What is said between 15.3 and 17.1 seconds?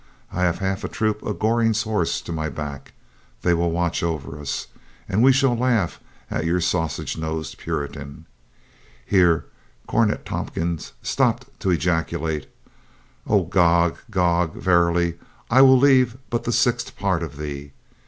I will leave but the sixth